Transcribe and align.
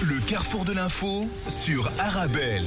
Le 0.00 0.20
carrefour 0.28 0.64
de 0.64 0.72
l'info 0.72 1.28
sur 1.48 1.90
Arabelle. 1.98 2.62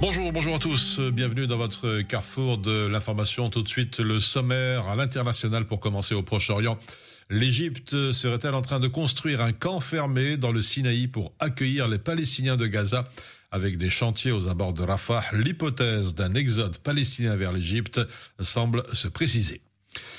Bonjour, 0.00 0.32
bonjour 0.32 0.56
à 0.56 0.58
tous. 0.58 0.98
Bienvenue 0.98 1.46
dans 1.46 1.56
votre 1.56 2.00
carrefour 2.00 2.58
de 2.58 2.88
l'information. 2.88 3.48
Tout 3.48 3.62
de 3.62 3.68
suite, 3.68 4.00
le 4.00 4.18
sommaire 4.18 4.88
à 4.88 4.96
l'international 4.96 5.66
pour 5.66 5.78
commencer 5.78 6.16
au 6.16 6.22
Proche-Orient. 6.22 6.76
L'Égypte 7.30 8.10
serait-elle 8.10 8.56
en 8.56 8.62
train 8.62 8.80
de 8.80 8.88
construire 8.88 9.40
un 9.40 9.52
camp 9.52 9.78
fermé 9.78 10.36
dans 10.36 10.50
le 10.50 10.62
Sinaï 10.62 11.06
pour 11.06 11.32
accueillir 11.38 11.86
les 11.86 11.98
Palestiniens 11.98 12.56
de 12.56 12.66
Gaza 12.66 13.04
avec 13.52 13.78
des 13.78 13.90
chantiers 13.90 14.32
aux 14.32 14.48
abords 14.48 14.74
de 14.74 14.82
Rafah? 14.82 15.22
L'hypothèse 15.32 16.16
d'un 16.16 16.34
exode 16.34 16.78
palestinien 16.78 17.36
vers 17.36 17.52
l'Égypte 17.52 18.00
semble 18.40 18.82
se 18.94 19.06
préciser. 19.06 19.60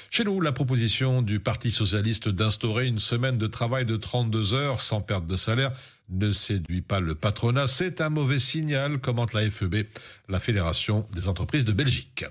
Chez 0.09 0.23
nous, 0.23 0.39
la 0.39 0.51
proposition 0.51 1.21
du 1.21 1.39
Parti 1.39 1.69
socialiste 1.69 2.29
d'instaurer 2.29 2.87
une 2.87 2.99
semaine 2.99 3.37
de 3.37 3.47
travail 3.47 3.85
de 3.85 3.97
32 3.97 4.53
heures 4.53 4.79
sans 4.79 5.01
perte 5.01 5.25
de 5.25 5.35
salaire 5.35 5.71
ne 6.09 6.31
séduit 6.31 6.81
pas 6.81 7.01
le 7.01 7.13
patronat. 7.13 7.67
C'est 7.67 7.99
un 7.99 8.09
mauvais 8.09 8.39
signal, 8.39 8.99
commente 8.99 9.33
la 9.33 9.49
FEB, 9.49 9.83
la 10.29 10.39
Fédération 10.39 11.05
des 11.13 11.27
entreprises 11.27 11.65
de 11.65 11.73
Belgique. 11.73 12.25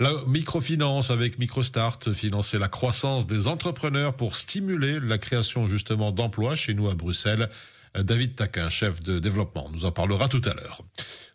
La 0.00 0.10
microfinance 0.26 1.12
avec 1.12 1.38
MicroStart, 1.38 2.00
financer 2.14 2.58
la 2.58 2.68
croissance 2.68 3.28
des 3.28 3.46
entrepreneurs 3.46 4.14
pour 4.14 4.34
stimuler 4.34 4.98
la 4.98 5.18
création 5.18 5.68
justement 5.68 6.10
d'emplois 6.10 6.56
chez 6.56 6.74
nous 6.74 6.88
à 6.88 6.94
Bruxelles. 6.94 7.48
David 7.96 8.34
Taquin, 8.34 8.68
chef 8.68 8.98
de 9.00 9.20
développement, 9.20 9.70
nous 9.72 9.84
en 9.84 9.92
parlera 9.92 10.26
tout 10.26 10.42
à 10.46 10.54
l'heure. 10.54 10.82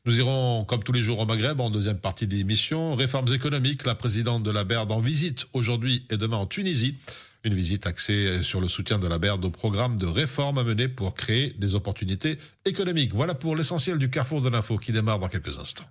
Nous 0.09 0.17
irons, 0.17 0.65
comme 0.65 0.81
tous 0.81 0.91
les 0.91 1.03
jours, 1.03 1.19
au 1.19 1.27
Maghreb 1.27 1.59
en 1.59 1.69
deuxième 1.69 1.99
partie 1.99 2.25
des 2.25 2.39
émissions. 2.39 2.95
Réformes 2.95 3.31
économiques, 3.31 3.85
la 3.85 3.93
présidente 3.93 4.41
de 4.41 4.49
la 4.49 4.63
BERD 4.63 4.91
en 4.91 4.99
visite 4.99 5.45
aujourd'hui 5.53 6.03
et 6.09 6.17
demain 6.17 6.37
en 6.37 6.47
Tunisie. 6.47 6.97
Une 7.43 7.53
visite 7.53 7.85
axée 7.85 8.41
sur 8.41 8.59
le 8.59 8.67
soutien 8.67 8.97
de 8.97 9.05
la 9.05 9.19
BERD 9.19 9.45
au 9.45 9.51
programme 9.51 9.99
de 9.99 10.07
réformes 10.07 10.57
à 10.57 10.63
mener 10.63 10.87
pour 10.87 11.13
créer 11.13 11.53
des 11.59 11.75
opportunités 11.75 12.39
économiques. 12.65 13.13
Voilà 13.13 13.35
pour 13.35 13.55
l'essentiel 13.55 13.99
du 13.99 14.09
carrefour 14.09 14.41
de 14.41 14.49
l'info 14.49 14.79
qui 14.79 14.93
démarre 14.93 15.19
dans 15.19 15.29
quelques 15.29 15.59
instants. 15.59 15.85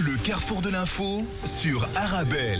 Le 0.00 0.16
carrefour 0.24 0.60
de 0.60 0.70
l'info 0.70 1.24
sur 1.44 1.86
Arabelle. 1.94 2.58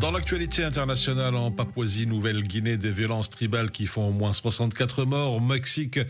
Dans 0.00 0.10
l'actualité 0.10 0.64
internationale 0.64 1.36
en 1.36 1.50
Papouasie-Nouvelle-Guinée, 1.50 2.78
des 2.78 2.92
violences 2.92 3.28
tribales 3.28 3.70
qui 3.70 3.86
font 3.86 4.08
au 4.08 4.12
moins 4.12 4.32
64 4.32 5.04
morts. 5.04 5.36
Au 5.36 5.40
Mexique, 5.40 6.00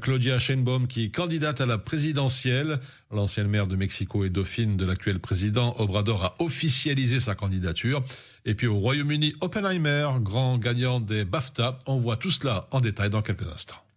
Claudia 0.00 0.40
Sheinbaum 0.40 0.88
qui 0.88 1.04
est 1.04 1.10
candidate 1.10 1.60
à 1.60 1.66
la 1.66 1.78
présidentielle. 1.78 2.80
L'ancienne 3.12 3.46
maire 3.46 3.68
de 3.68 3.76
Mexico 3.76 4.24
et 4.24 4.28
dauphine 4.28 4.76
de 4.76 4.84
l'actuel 4.84 5.20
président 5.20 5.74
Obrador 5.78 6.24
a 6.24 6.34
officialisé 6.40 7.20
sa 7.20 7.36
candidature. 7.36 8.02
Et 8.44 8.54
puis 8.54 8.66
au 8.66 8.76
Royaume-Uni, 8.76 9.34
Oppenheimer, 9.40 10.08
grand 10.20 10.58
gagnant 10.58 10.98
des 10.98 11.24
BAFTA. 11.24 11.78
On 11.86 11.96
voit 11.96 12.16
tout 12.16 12.30
cela 12.30 12.66
en 12.72 12.80
détail 12.80 13.10
dans 13.10 13.22
quelques 13.22 13.48
instants. 13.48 13.87